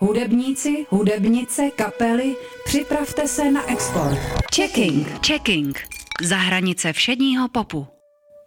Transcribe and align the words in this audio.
Hudebníci, 0.00 0.86
hudebnice, 0.90 1.70
kapely, 1.70 2.36
připravte 2.64 3.28
se 3.28 3.50
na 3.50 3.70
export. 3.72 4.18
Checking. 4.54 5.26
Checking. 5.26 5.78
Za 6.22 6.36
hranice 6.36 6.92
všedního 6.92 7.48
popu. 7.48 7.93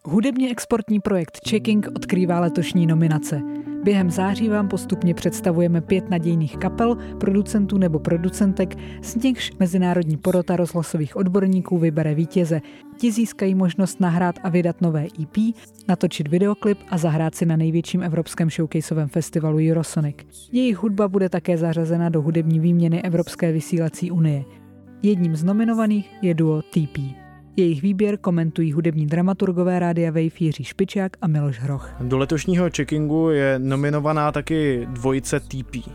Hudebně 0.05 0.52
exportní 0.52 0.99
projekt 0.99 1.39
Checking 1.49 1.88
odkrývá 1.96 2.39
letošní 2.39 2.88
nominace. 2.88 3.41
Během 3.84 4.12
září 4.12 4.50
vám 4.50 4.68
postupně 4.68 5.13
představujeme 5.13 5.81
pět 5.81 6.09
nadějných 6.09 6.57
kapel, 6.57 6.98
producentů 7.20 7.77
nebo 7.77 7.99
producentek, 7.99 8.75
z 9.02 9.16
nichž 9.16 9.52
mezinárodní 9.59 10.18
porota 10.18 10.55
rozhlasových 10.55 11.16
odborníků 11.16 11.77
vybere 11.77 12.16
vítěze. 12.16 12.62
Ti 12.98 13.12
získají 13.12 13.55
možnost 13.55 13.99
nahrát 13.99 14.36
a 14.44 14.49
vydat 14.49 14.81
nové 14.81 15.07
EP, 15.21 15.55
natočit 15.88 16.27
videoklip 16.27 16.79
a 16.89 16.98
zahrát 16.98 17.36
si 17.36 17.45
na 17.45 17.55
největším 17.55 18.04
evropském 18.04 18.50
showcaseovém 18.50 19.07
festivalu 19.07 19.57
Eurosonic. 19.70 20.18
Jejich 20.52 20.77
hudba 20.77 21.07
bude 21.07 21.29
také 21.29 21.57
zařazena 21.57 22.09
do 22.09 22.21
hudební 22.21 22.59
výměny 22.59 23.02
Evropské 23.02 23.52
vysílací 23.52 24.11
unie. 24.11 24.45
Jedním 25.03 25.36
z 25.36 25.44
nominovaných 25.44 26.09
je 26.22 26.34
duo 26.34 26.61
TP. 26.61 27.27
Jejich 27.59 27.81
výběr 27.81 28.17
komentují 28.17 28.73
hudební 28.73 29.07
dramaturgové 29.07 29.79
Rádia 29.79 30.11
Wave 30.11 30.39
Jiří 30.39 30.63
Špičák 30.63 31.11
a 31.21 31.27
Miloš 31.27 31.59
Hroch. 31.59 31.89
Do 32.02 32.17
letošního 32.17 32.70
checkingu 32.75 33.30
je 33.30 33.59
nominovaná 33.59 34.31
taky 34.31 34.88
dvojice 34.91 35.39
TP. 35.39 35.89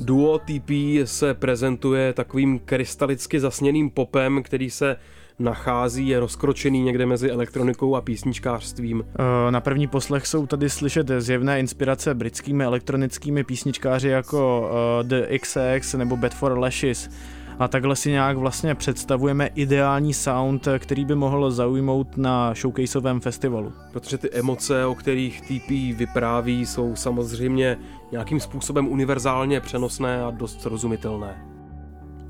Duo 0.00 0.38
TP 0.38 0.70
se 1.04 1.34
prezentuje 1.34 2.12
takovým 2.12 2.58
krystalicky 2.58 3.40
zasněným 3.40 3.90
popem, 3.90 4.42
který 4.42 4.70
se 4.70 4.96
nachází, 5.38 6.08
je 6.08 6.20
rozkročený 6.20 6.82
někde 6.82 7.06
mezi 7.06 7.30
elektronikou 7.30 7.96
a 7.96 8.00
písničkářstvím. 8.00 9.04
Eh, 9.08 9.50
na 9.50 9.60
první 9.60 9.86
poslech 9.86 10.26
jsou 10.26 10.46
tady 10.46 10.70
slyšet 10.70 11.10
zjevné 11.18 11.60
inspirace 11.60 12.14
britskými 12.14 12.64
elektronickými 12.64 13.44
písničkáři 13.44 14.08
jako 14.08 14.70
eh, 15.00 15.04
The 15.04 15.38
XX 15.38 15.94
nebo 15.94 16.16
Bad 16.16 16.34
for 16.34 16.58
Lashes 16.58 17.10
a 17.58 17.68
takhle 17.68 17.96
si 17.96 18.10
nějak 18.10 18.36
vlastně 18.36 18.74
představujeme 18.74 19.46
ideální 19.46 20.14
sound, 20.14 20.68
který 20.78 21.04
by 21.04 21.14
mohl 21.14 21.50
zaujmout 21.50 22.16
na 22.16 22.54
showcaseovém 22.54 23.20
festivalu. 23.20 23.72
Protože 23.92 24.18
ty 24.18 24.30
emoce, 24.30 24.84
o 24.84 24.94
kterých 24.94 25.40
TP 25.40 25.70
vypráví, 25.98 26.66
jsou 26.66 26.96
samozřejmě 26.96 27.78
nějakým 28.12 28.40
způsobem 28.40 28.88
univerzálně 28.88 29.60
přenosné 29.60 30.24
a 30.24 30.30
dost 30.30 30.62
srozumitelné. 30.62 31.55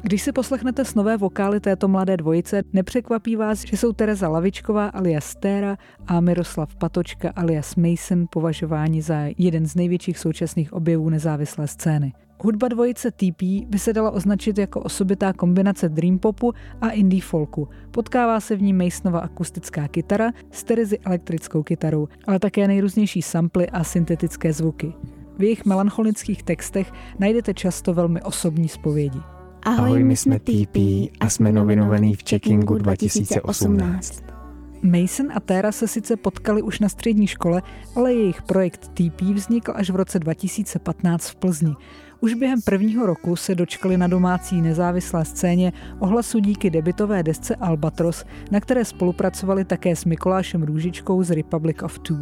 Když 0.07 0.23
si 0.23 0.33
poslechnete 0.33 0.85
snové 0.85 1.17
vokály 1.17 1.61
této 1.61 1.89
mladé 1.89 2.17
dvojice, 2.17 2.62
nepřekvapí 2.73 3.37
vás, 3.37 3.65
že 3.65 3.77
jsou 3.77 3.93
Tereza 3.93 4.29
Lavičková 4.29 4.89
alias 4.89 5.25
Stéra 5.25 5.77
a 6.07 6.21
Miroslav 6.21 6.77
Patočka 6.77 7.33
alias 7.37 7.77
Mason 7.77 8.27
považováni 8.31 9.03
za 9.03 9.25
jeden 9.39 9.67
z 9.67 9.75
největších 9.75 10.19
současných 10.19 10.73
objevů 10.73 11.11
nezávislé 11.11 11.69
scény. 11.69 12.12
Hudba 12.43 12.69
dvojice 12.69 13.11
TP 13.11 13.43
by 13.67 13.79
se 13.79 13.93
dala 13.93 14.11
označit 14.11 14.59
jako 14.59 14.81
osobitá 14.81 15.33
kombinace 15.33 15.89
dream 15.89 16.19
popu 16.19 16.53
a 16.81 16.91
indie 16.91 17.23
folku. 17.23 17.69
Potkává 17.91 18.41
se 18.41 18.57
v 18.57 18.62
ní 18.62 18.73
Masonova 18.73 19.21
akustická 19.21 19.89
kytara 19.89 20.31
s 20.51 20.65
Terezy 20.65 20.99
elektrickou 20.99 21.62
kytarou, 21.62 22.09
ale 22.27 22.39
také 22.39 22.69
nejrůznější 22.69 23.23
samply 23.23 23.71
a 23.71 23.84
syntetické 23.84 24.53
zvuky. 24.53 24.93
V 25.39 25.43
jejich 25.43 25.65
melancholických 25.65 26.43
textech 26.43 26.93
najdete 27.19 27.55
často 27.55 27.95
velmi 27.95 28.23
osobní 28.23 28.69
zpovědi. 28.69 29.36
Ahoj, 29.67 30.05
my 30.05 30.17
jsme 30.17 30.39
TP 30.39 30.77
a 31.20 31.28
jsme 31.28 31.53
nominovaní 31.53 32.14
v 32.14 32.22
Checkingu 32.28 32.78
2018. 32.78 34.36
Mason 34.83 35.27
a 35.35 35.41
Tera 35.41 35.73
se 35.73 35.89
sice 35.89 36.17
potkali 36.17 36.63
už 36.63 36.81
na 36.81 36.89
střední 36.89 37.27
škole, 37.27 37.63
ale 37.97 38.15
jejich 38.15 38.43
projekt 38.43 38.89
TP 38.95 39.21
vznikl 39.21 39.73
až 39.75 39.91
v 39.91 39.97
roce 39.97 40.19
2015 40.19 41.29
v 41.29 41.37
Plzni. 41.37 41.75
Už 42.21 42.35
během 42.35 42.63
prvního 42.63 43.07
roku 43.07 43.37
se 43.37 43.55
dočkali 43.55 43.97
na 43.97 44.07
domácí 44.07 44.61
nezávislé 44.63 45.25
scéně 45.25 45.73
ohlasu 45.99 46.39
díky 46.39 46.71
debitové 46.71 47.23
desce 47.23 47.55
Albatros, 47.57 48.25
na 48.51 48.61
které 48.61 48.85
spolupracovali 48.85 49.65
také 49.65 49.97
s 49.97 50.05
Mikolášem 50.05 50.62
Růžičkou 50.62 51.23
z 51.23 51.31
Republic 51.31 51.77
of 51.83 51.99
Two. 51.99 52.17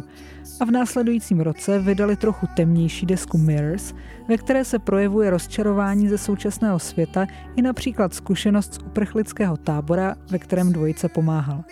A 0.59 0.65
v 0.65 0.71
následujícím 0.71 1.39
roce 1.39 1.79
vydali 1.79 2.15
trochu 2.15 2.47
temnější 2.55 3.05
desku 3.05 3.37
Mirrors, 3.37 3.93
ve 4.27 4.37
které 4.37 4.65
se 4.65 4.79
projevuje 4.79 5.29
rozčarování 5.29 6.09
ze 6.09 6.17
současného 6.17 6.79
světa 6.79 7.27
i 7.55 7.61
například 7.61 8.13
zkušenost 8.13 8.73
z 8.73 8.77
uprchlického 8.77 9.57
tábora, 9.57 10.15
ve 10.31 10.39
kterém 10.39 10.73
dvojice 10.73 11.09
pomáhal. 11.09 11.63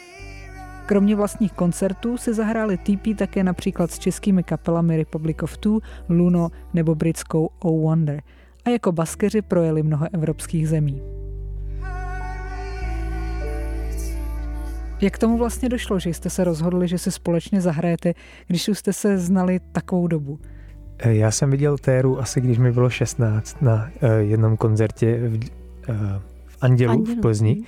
Kromě 0.86 1.16
vlastních 1.16 1.52
koncertů 1.52 2.18
si 2.18 2.34
zahráli 2.34 2.78
TP 2.78 3.18
také 3.18 3.44
například 3.44 3.92
s 3.92 4.00
českými 4.00 4.44
kapelami 4.44 4.98
Republic 4.98 5.38
of 5.44 5.58
Two, 5.58 5.80
Luno 6.10 6.50
nebo 6.74 6.96
britskou 6.96 7.50
Oh 7.60 7.82
Wonder 7.82 8.22
a 8.66 8.70
jako 8.70 8.92
baskeři 8.92 9.42
projeli 9.42 9.84
mnoho 9.84 10.08
evropských 10.14 10.70
zemí. 10.70 11.02
Jak 15.02 15.18
tomu 15.18 15.38
vlastně 15.38 15.70
došlo, 15.70 16.00
že 16.00 16.10
jste 16.10 16.30
se 16.30 16.44
rozhodli, 16.44 16.88
že 16.88 16.98
si 16.98 17.12
společně 17.12 17.62
zahrajete, 17.62 18.14
když 18.48 18.68
už 18.70 18.78
jste 18.78 18.94
se 18.94 19.18
znali 19.18 19.60
takovou 19.72 20.08
dobu? 20.08 20.40
Eh, 21.00 21.14
já 21.14 21.32
jsem 21.32 21.52
viděl 21.52 21.78
Téru 21.78 22.20
asi 22.20 22.42
když 22.42 22.58
mi 22.58 22.72
bylo 22.72 22.90
16 22.90 23.62
na 23.62 23.90
uh, 24.04 24.10
jednom 24.18 24.58
koncertě 24.58 25.20
v, 25.28 25.34
uh, 25.34 25.96
v 26.46 26.58
Andělu, 26.62 26.94
Andělu 26.94 27.18
v 27.18 27.22
Plzni. 27.22 27.64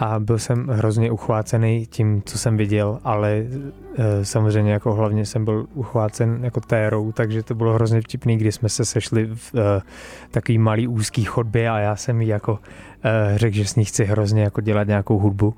A 0.00 0.20
byl 0.20 0.38
jsem 0.38 0.66
hrozně 0.66 1.10
uchvácený 1.10 1.86
tím, 1.86 2.22
co 2.26 2.38
jsem 2.38 2.56
viděl, 2.56 2.98
ale 3.04 3.30
e, 3.32 4.24
samozřejmě 4.24 4.72
jako 4.72 4.94
hlavně 4.94 5.26
jsem 5.26 5.44
byl 5.44 5.66
uchvácen 5.74 6.44
jako 6.44 6.60
térou, 6.60 7.12
takže 7.12 7.42
to 7.42 7.54
bylo 7.54 7.72
hrozně 7.72 8.00
vtipný, 8.00 8.36
kdy 8.36 8.52
jsme 8.52 8.68
se 8.68 8.84
sešli 8.84 9.30
v 9.34 9.54
e, 9.54 9.82
takový 10.30 10.58
malý 10.58 10.88
úzký 10.88 11.24
chodbě 11.24 11.70
a 11.70 11.78
já 11.78 11.96
jsem 11.96 12.20
jí 12.20 12.28
jako 12.28 12.58
e, 13.04 13.38
řekl, 13.38 13.56
že 13.56 13.64
s 13.64 13.76
ní 13.76 13.84
chci 13.84 14.04
hrozně 14.04 14.42
jako 14.42 14.60
dělat 14.60 14.86
nějakou 14.86 15.18
hudbu. 15.18 15.54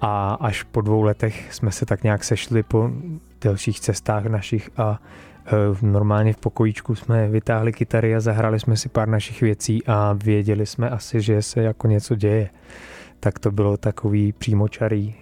A 0.00 0.34
až 0.34 0.62
po 0.62 0.80
dvou 0.80 1.02
letech 1.02 1.54
jsme 1.54 1.70
se 1.70 1.86
tak 1.86 2.02
nějak 2.02 2.24
sešli 2.24 2.62
po 2.62 2.90
delších 3.40 3.80
cestách 3.80 4.24
našich 4.24 4.70
a 4.76 5.00
e, 5.46 5.86
normálně 5.86 6.32
v 6.32 6.36
pokojíčku 6.36 6.94
jsme 6.94 7.28
vytáhli 7.28 7.72
kytary 7.72 8.14
a 8.14 8.20
zahrali 8.20 8.60
jsme 8.60 8.76
si 8.76 8.88
pár 8.88 9.08
našich 9.08 9.40
věcí 9.40 9.82
a 9.86 10.12
věděli 10.24 10.66
jsme 10.66 10.90
asi, 10.90 11.20
že 11.20 11.42
se 11.42 11.62
jako 11.62 11.88
něco 11.88 12.14
děje 12.14 12.50
tak 13.24 13.38
to 13.38 13.50
bylo 13.50 13.76
takový 13.76 14.32
přímočarý 14.32 15.14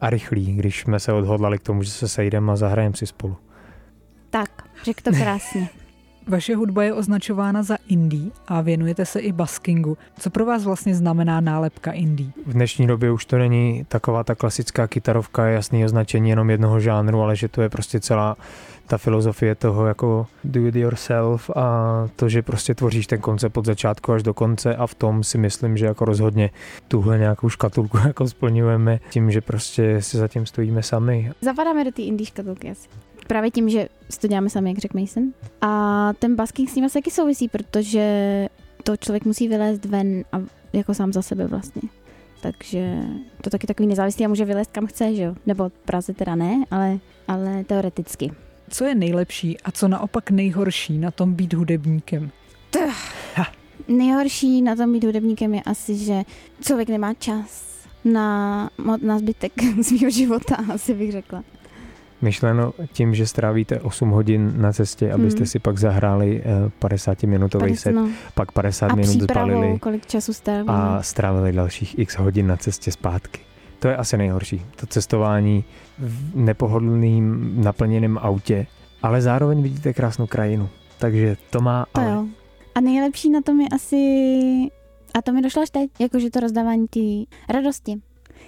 a 0.00 0.10
rychlý, 0.10 0.56
když 0.56 0.80
jsme 0.80 1.00
se 1.00 1.12
odhodlali 1.12 1.58
k 1.58 1.62
tomu, 1.62 1.82
že 1.82 1.90
se 1.90 2.08
sejdeme 2.08 2.52
a 2.52 2.56
zahrajeme 2.56 2.96
si 2.96 3.06
spolu. 3.06 3.36
Tak, 4.30 4.68
řekl 4.84 5.00
to 5.02 5.10
krásně. 5.10 5.68
Vaše 6.26 6.56
hudba 6.56 6.82
je 6.82 6.92
označována 6.92 7.62
za 7.62 7.76
indie 7.88 8.30
a 8.48 8.60
věnujete 8.60 9.06
se 9.06 9.20
i 9.20 9.32
baskingu. 9.32 9.98
Co 10.18 10.30
pro 10.30 10.46
vás 10.46 10.64
vlastně 10.64 10.94
znamená 10.94 11.40
nálepka 11.40 11.92
indie? 11.92 12.30
V 12.46 12.52
dnešní 12.52 12.86
době 12.86 13.10
už 13.10 13.24
to 13.24 13.38
není 13.38 13.84
taková 13.88 14.24
ta 14.24 14.34
klasická 14.34 14.86
kytarovka, 14.86 15.46
jasný 15.46 15.84
označení 15.84 16.30
jenom 16.30 16.50
jednoho 16.50 16.80
žánru, 16.80 17.20
ale 17.20 17.36
že 17.36 17.48
to 17.48 17.62
je 17.62 17.68
prostě 17.68 18.00
celá 18.00 18.36
ta 18.86 18.98
filozofie 18.98 19.54
toho 19.54 19.86
jako 19.86 20.26
do 20.44 20.66
it 20.66 20.76
yourself 20.76 21.50
a 21.50 22.08
to, 22.16 22.28
že 22.28 22.42
prostě 22.42 22.74
tvoříš 22.74 23.06
ten 23.06 23.20
koncept 23.20 23.56
od 23.56 23.66
začátku 23.66 24.12
až 24.12 24.22
do 24.22 24.34
konce 24.34 24.76
a 24.76 24.86
v 24.86 24.94
tom 24.94 25.24
si 25.24 25.38
myslím, 25.38 25.76
že 25.76 25.86
jako 25.86 26.04
rozhodně 26.04 26.50
tuhle 26.88 27.18
nějakou 27.18 27.48
škatulku 27.48 27.98
jako 28.06 28.28
splňujeme 28.28 29.00
tím, 29.10 29.30
že 29.30 29.40
prostě 29.40 30.02
si 30.02 30.16
zatím 30.16 30.46
stojíme 30.46 30.82
sami. 30.82 31.30
Zapadáme 31.40 31.84
do 31.84 31.92
té 31.92 32.02
indie 32.02 32.26
škatulky 32.26 32.70
asi. 32.70 32.88
Právě 33.26 33.50
tím, 33.50 33.68
že 33.68 33.88
to 34.20 34.28
děláme 34.28 34.50
sami, 34.50 34.70
jak 34.70 34.78
řekl 34.78 35.00
Mason. 35.00 35.32
A 35.60 36.12
ten 36.18 36.36
basking 36.36 36.70
s 36.70 36.74
ním 36.74 36.84
asi 36.84 36.98
taky 36.98 37.10
souvisí, 37.10 37.48
protože 37.48 38.48
to 38.82 38.96
člověk 38.96 39.24
musí 39.24 39.48
vylézt 39.48 39.84
ven 39.84 40.24
a 40.32 40.42
jako 40.72 40.94
sám 40.94 41.12
za 41.12 41.22
sebe 41.22 41.46
vlastně. 41.46 41.82
Takže 42.40 43.02
to 43.40 43.50
taky 43.50 43.66
takový 43.66 43.86
nezávislý 43.86 44.24
a 44.24 44.28
může 44.28 44.44
vylézt 44.44 44.72
kam 44.72 44.86
chce, 44.86 45.14
že 45.14 45.22
jo? 45.22 45.34
Nebo 45.46 45.70
Praze 45.84 46.14
teda 46.14 46.34
ne, 46.34 46.64
ale, 46.70 46.98
ale 47.28 47.64
teoreticky. 47.64 48.32
Co 48.68 48.84
je 48.84 48.94
nejlepší 48.94 49.60
a 49.60 49.70
co 49.70 49.88
naopak 49.88 50.30
nejhorší 50.30 50.98
na 50.98 51.10
tom 51.10 51.34
být 51.34 51.54
hudebníkem? 51.54 52.30
Nejhorší 53.88 54.62
na 54.62 54.76
tom 54.76 54.92
být 54.92 55.04
hudebníkem 55.04 55.54
je 55.54 55.62
asi, 55.62 55.96
že 55.96 56.22
člověk 56.60 56.88
nemá 56.88 57.14
čas 57.14 57.72
na, 58.04 58.70
na 59.02 59.18
zbytek 59.18 59.52
svého 59.82 60.10
života, 60.10 60.56
asi 60.74 60.94
bych 60.94 61.12
řekla. 61.12 61.44
Myšleno 62.22 62.72
tím, 62.92 63.14
že 63.14 63.26
strávíte 63.26 63.80
8 63.80 64.10
hodin 64.10 64.52
na 64.56 64.72
cestě, 64.72 65.12
abyste 65.12 65.40
hmm. 65.40 65.46
si 65.46 65.58
pak 65.58 65.78
zahráli 65.78 66.42
50-minutový 66.80 67.72
eh, 67.72 67.76
set, 67.76 67.92
no. 67.92 68.08
pak 68.34 68.52
50 68.52 68.86
a 68.86 68.94
minut 68.94 69.20
zbalili 69.20 69.78
kolik 69.78 70.06
času 70.06 70.32
strávili. 70.32 70.68
a 70.68 71.02
strávili 71.02 71.52
dalších 71.52 71.98
x 71.98 72.16
hodin 72.18 72.46
na 72.46 72.56
cestě 72.56 72.92
zpátky. 72.92 73.40
To 73.78 73.88
je 73.88 73.96
asi 73.96 74.16
nejhorší. 74.16 74.62
To 74.76 74.86
cestování 74.86 75.64
v 75.98 76.36
nepohodlným 76.36 77.52
naplněném 77.64 78.18
autě, 78.18 78.66
ale 79.02 79.22
zároveň 79.22 79.62
vidíte 79.62 79.92
krásnou 79.92 80.26
krajinu. 80.26 80.68
Takže 80.98 81.36
to 81.50 81.60
má 81.60 81.86
to 81.92 82.00
ale. 82.00 82.10
Jo. 82.10 82.26
A 82.74 82.80
nejlepší 82.80 83.30
na 83.30 83.40
tom 83.40 83.60
je 83.60 83.68
asi, 83.68 83.96
a 85.14 85.22
to 85.22 85.32
mi 85.32 85.42
došlo 85.42 85.62
až 85.62 85.70
teď, 85.70 85.90
jakože 85.98 86.30
to 86.30 86.40
rozdávání 86.40 86.86
té 86.88 87.00
radosti. 87.48 88.00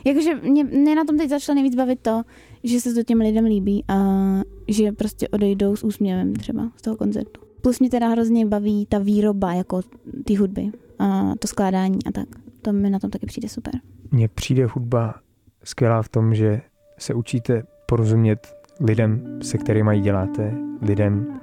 Jakože 0.05 0.35
mě, 0.35 0.65
mě 0.65 0.95
na 0.95 1.05
tom 1.05 1.19
teď 1.19 1.31
začalo 1.31 1.55
nejvíc 1.55 1.75
bavit 1.75 2.01
to, 2.01 2.23
že 2.65 2.81
se 2.81 2.95
to 2.95 3.03
těm 3.03 3.19
lidem 3.21 3.45
líbí 3.45 3.85
a 3.89 3.97
že 4.69 4.93
prostě 4.93 5.29
odejdou 5.29 5.77
s 5.77 5.85
úsměvem 5.85 6.35
třeba 6.35 6.71
z 6.77 6.83
toho 6.83 6.97
koncertu. 6.97 7.41
Plus 7.61 7.81
mě 7.81 7.91
teda 7.91 8.09
hrozně 8.09 8.47
baví 8.47 8.87
ta 8.87 8.99
výroba 8.99 9.53
jako 9.53 9.81
ty 10.25 10.35
hudby 10.35 10.71
a 10.99 11.33
to 11.39 11.49
skládání 11.49 11.99
a 12.07 12.13
tak. 12.13 12.29
To 12.63 12.73
mi 12.73 12.91
na 12.91 12.99
tom 12.99 13.11
taky 13.11 13.27
přijde 13.27 13.49
super. 13.49 13.75
Mně 14.11 14.29
přijde 14.29 14.67
hudba 14.67 15.15
skvělá 15.65 16.03
v 16.03 16.09
tom, 16.09 16.35
že 16.35 16.61
se 16.99 17.15
učíte 17.15 17.63
porozumět 17.87 18.55
lidem, 18.81 19.39
se 19.43 19.59
kterými 19.59 20.01
děláte, 20.01 20.55
lidem, 20.83 21.41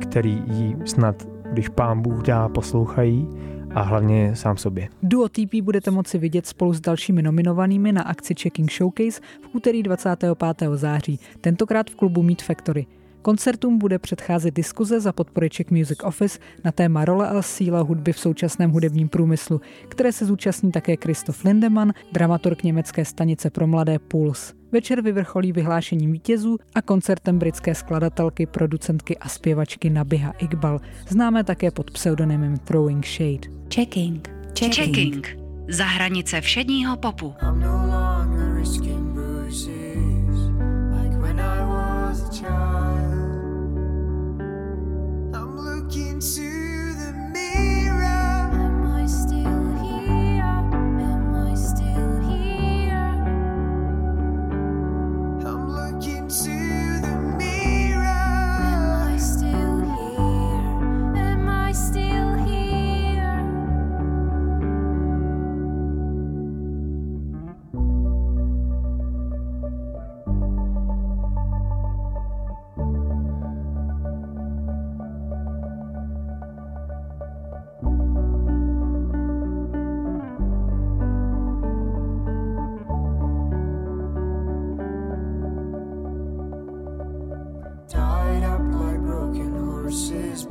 který 0.00 0.42
jí 0.46 0.76
snad, 0.84 1.28
když 1.52 1.68
pán 1.68 2.02
Bůh 2.02 2.22
dá, 2.22 2.48
poslouchají 2.48 3.28
a 3.74 3.82
hlavně 3.82 4.36
sám 4.36 4.56
sobě. 4.56 4.88
Duo 5.02 5.28
TP 5.28 5.54
budete 5.62 5.90
moci 5.90 6.18
vidět 6.18 6.46
spolu 6.46 6.72
s 6.72 6.80
dalšími 6.80 7.22
nominovanými 7.22 7.92
na 7.92 8.02
akci 8.02 8.34
Checking 8.34 8.72
Showcase 8.72 9.20
v 9.20 9.54
úterý 9.54 9.82
25. 9.82 10.68
září, 10.74 11.20
tentokrát 11.40 11.90
v 11.90 11.94
klubu 11.94 12.22
Meet 12.22 12.42
Factory. 12.42 12.86
Koncertům 13.24 13.78
bude 13.78 13.98
předcházet 13.98 14.54
diskuze 14.54 15.00
za 15.00 15.12
podpory 15.12 15.50
Czech 15.50 15.70
Music 15.70 15.98
Office 16.04 16.38
na 16.64 16.72
téma 16.72 17.04
role 17.04 17.28
a 17.28 17.42
síla 17.42 17.80
hudby 17.80 18.12
v 18.12 18.18
současném 18.18 18.70
hudebním 18.70 19.08
průmyslu, 19.08 19.60
které 19.88 20.12
se 20.12 20.26
zúčastní 20.26 20.72
také 20.72 20.96
Christoph 20.96 21.44
Lindemann, 21.44 21.92
dramaturg 22.12 22.62
německé 22.62 23.04
stanice 23.04 23.50
pro 23.50 23.66
mladé 23.66 23.98
Puls. 23.98 24.54
Večer 24.72 25.00
vyvrcholí 25.00 25.52
vyhlášením 25.52 26.12
vítězů 26.12 26.58
a 26.74 26.82
koncertem 26.82 27.38
britské 27.38 27.74
skladatelky, 27.74 28.46
producentky 28.46 29.18
a 29.18 29.28
zpěvačky 29.28 29.90
Nabiha 29.90 30.30
Iqbal, 30.30 30.80
známé 31.08 31.44
také 31.44 31.70
pod 31.70 31.90
pseudonymem 31.90 32.56
Throwing 32.56 33.06
Shade. 33.06 33.48
Checking. 33.74 34.28
Checking. 34.58 34.74
Checking. 34.74 35.38
Za 35.68 35.84
hranice 35.84 36.40
všedního 36.40 36.96
popu. 36.96 37.34
I'm 37.42 37.60
no 37.60 39.03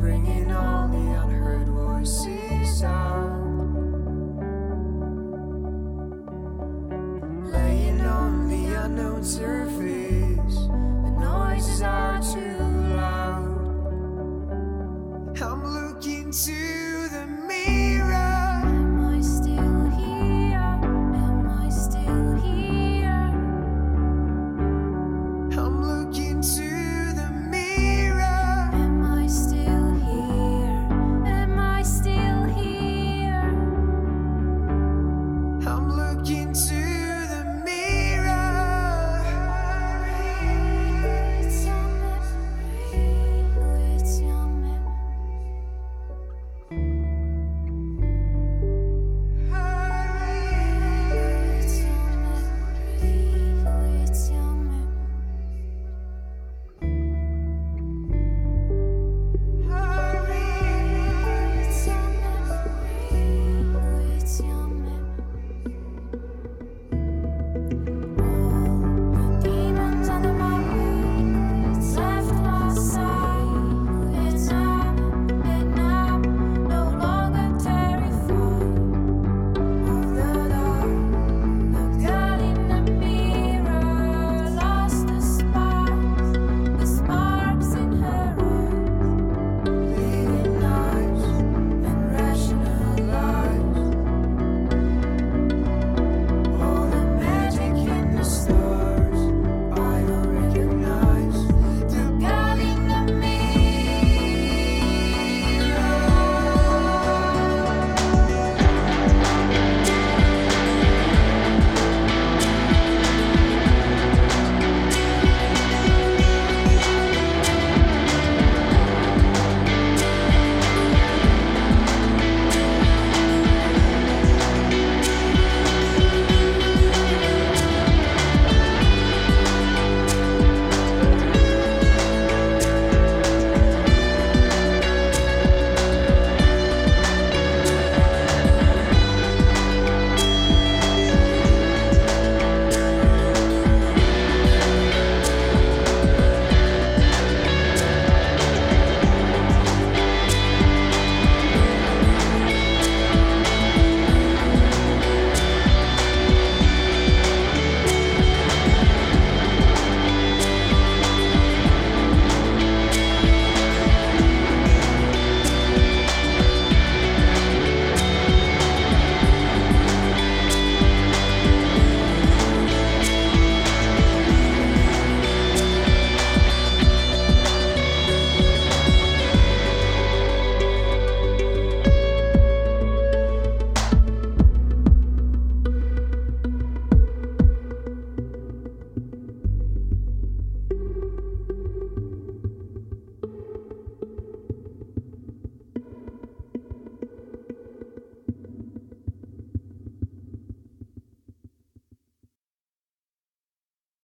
bringing 0.03 0.51
all 0.51 0.89
the 0.89 0.97
unheard 0.97 1.65
voices 1.69 2.83
out. 2.83 3.39
Laying 7.53 8.01
on 8.01 8.49
the 8.49 8.83
unknown 8.83 9.23
surface, 9.23 10.57
the 11.05 11.11
noises 11.21 11.81
are 11.81 12.19
too 12.21 12.57
loud. 12.97 13.47
I'm 15.41 15.63
looking 15.63 16.31
to 16.31 16.92